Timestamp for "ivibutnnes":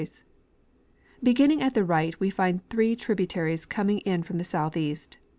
0.01-0.21